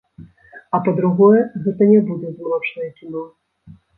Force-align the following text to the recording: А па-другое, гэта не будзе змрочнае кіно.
А 0.77 0.79
па-другое, 0.85 1.41
гэта 1.67 1.83
не 1.91 2.01
будзе 2.09 2.33
змрочнае 2.37 2.89
кіно. 2.99 3.23